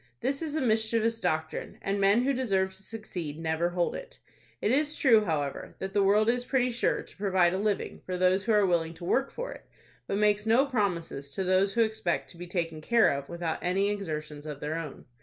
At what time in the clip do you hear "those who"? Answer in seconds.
8.17-8.51, 11.43-11.83